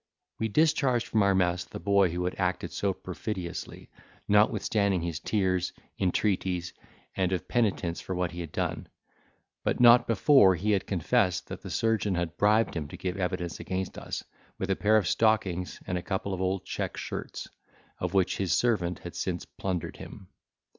[0.39, 3.91] We discharged from our mess the boy who had acted so perfidiously,
[4.27, 6.73] notwithstanding his tears, intreaties,
[7.15, 8.87] and of penitence for what he had done;
[9.63, 13.59] but not before he had confessed that the surgeon had bribed him to give evidence
[13.59, 14.23] against us,
[14.57, 17.47] with a pair of stockings and a couple of old check shirts,
[17.99, 20.29] of which his servant had since plundered him.